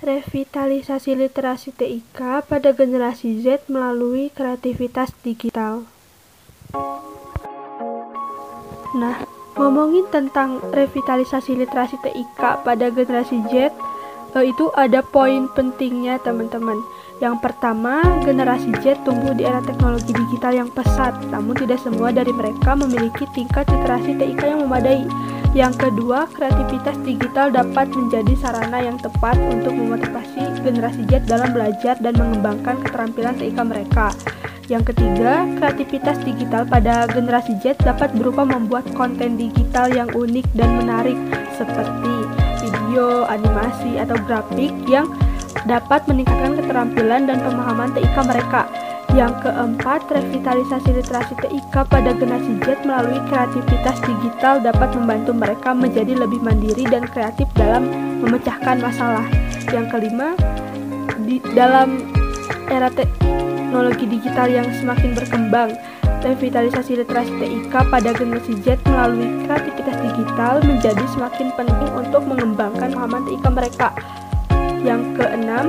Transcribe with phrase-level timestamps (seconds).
[0.00, 5.84] Revitalisasi literasi TIK pada generasi Z melalui kreativitas digital.
[8.96, 9.20] Nah,
[9.60, 13.76] ngomongin tentang revitalisasi literasi TIK pada generasi Z,
[14.40, 16.80] eh, itu ada poin pentingnya teman-teman.
[17.20, 22.32] Yang pertama, generasi Z tumbuh di era teknologi digital yang pesat, namun tidak semua dari
[22.32, 25.04] mereka memiliki tingkat literasi TIK yang memadai.
[25.50, 31.98] Yang kedua, kreativitas digital dapat menjadi sarana yang tepat untuk memotivasi generasi Z dalam belajar
[31.98, 34.14] dan mengembangkan keterampilan TIK mereka.
[34.70, 40.70] Yang ketiga, kreativitas digital pada generasi Z dapat berupa membuat konten digital yang unik dan
[40.86, 41.18] menarik
[41.58, 42.14] seperti
[42.62, 45.10] video, animasi, atau grafik yang
[45.66, 48.70] dapat meningkatkan keterampilan dan pemahaman TIK mereka.
[49.20, 56.16] Yang keempat, revitalisasi literasi TIK pada generasi Z melalui kreativitas digital dapat membantu mereka menjadi
[56.16, 57.84] lebih mandiri dan kreatif dalam
[58.24, 59.28] memecahkan masalah.
[59.68, 60.32] Yang kelima,
[61.20, 62.00] di dalam
[62.72, 65.76] era teknologi digital yang semakin berkembang,
[66.24, 73.28] revitalisasi literasi TIK pada generasi Z melalui kreativitas digital menjadi semakin penting untuk mengembangkan pemahaman
[73.28, 73.92] TIK mereka.
[74.80, 75.68] Yang keenam,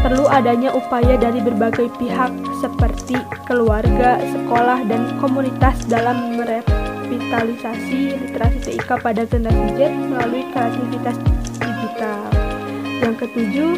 [0.00, 2.32] perlu adanya upaya dari berbagai pihak
[2.64, 11.16] seperti keluarga, sekolah, dan komunitas dalam merevitalisasi literasi TIK pada generasi Z melalui kreativitas
[11.60, 12.20] digital.
[13.00, 13.70] Yang ketujuh,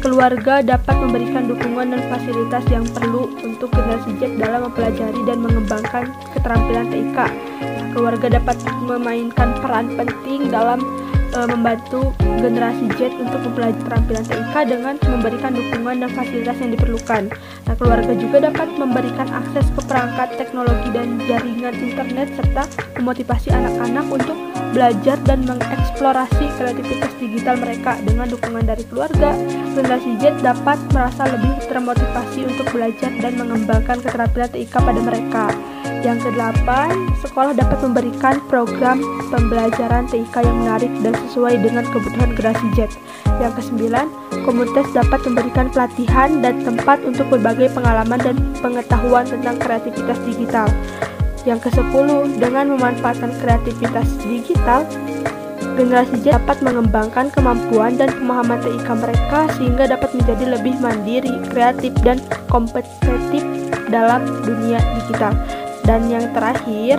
[0.00, 6.08] keluarga dapat memberikan dukungan dan fasilitas yang perlu untuk generasi Z dalam mempelajari dan mengembangkan
[6.32, 7.18] keterampilan TIK.
[7.92, 10.80] Keluarga dapat memainkan peran penting dalam
[11.36, 17.22] e, membantu generasi Z untuk mempelajari keterampilan TIK dengan memberikan dukungan dan fasilitas yang diperlukan.
[17.68, 22.64] Nah, keluarga juga dapat memberikan akses ke perangkat teknologi dan jaringan internet serta
[22.96, 24.38] memotivasi anak-anak untuk
[24.72, 29.32] belajar dan mengeksplorasi kreativitas digital mereka dengan dukungan dari keluarga.
[29.76, 35.44] Generasi Z dapat merasa lebih termotivasi untuk belajar dan mengembangkan keterampilan TIK pada mereka.
[36.04, 36.92] Yang kedelapan,
[37.24, 39.00] sekolah dapat memberikan program
[39.32, 42.92] pembelajaran TIK yang menarik dan sesuai dengan kebutuhan generasi Z.
[43.40, 44.06] Yang kesembilan,
[44.44, 50.68] komunitas dapat memberikan pelatihan dan tempat untuk berbagai pengalaman dan pengetahuan tentang kreativitas digital.
[51.46, 52.06] Yang ke-10,
[52.42, 54.82] dengan memanfaatkan kreativitas digital,
[55.76, 61.92] generasi Z dapat mengembangkan kemampuan dan pemahaman TIK mereka sehingga dapat menjadi lebih mandiri, kreatif,
[62.02, 63.44] dan kompetitif
[63.90, 65.36] dalam dunia digital.
[65.86, 66.98] Dan yang terakhir,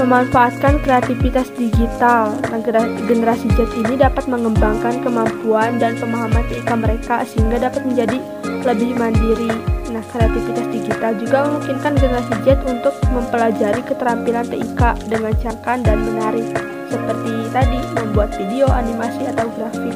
[0.00, 2.34] memanfaatkan kreativitas digital.
[2.50, 2.60] Nah,
[3.06, 8.18] generasi Z ini dapat mengembangkan kemampuan dan pemahaman TIK mereka sehingga dapat menjadi
[8.64, 9.52] lebih mandiri.
[9.92, 16.48] Nah, kreativitas digital juga memungkinkan generasi Z untuk mempelajari keterampilan TIK dengan cangkan dan menarik
[16.90, 19.94] seperti tadi membuat video, animasi atau grafik